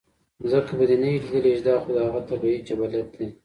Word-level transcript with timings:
ځکه 0.51 0.71
به 0.77 0.83
دې 0.89 0.95
نۀ 1.01 1.09
وي 1.11 1.19
ليدلے 1.43 1.51
چې 1.57 1.63
دا 1.67 1.75
خو 1.81 1.89
د 1.95 1.97
هغه 2.07 2.21
طبعي 2.29 2.57
جبلت 2.67 3.07
دے 3.17 3.27